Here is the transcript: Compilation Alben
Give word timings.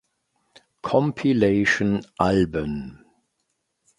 Compilation 0.81 2.01
Alben 2.17 3.05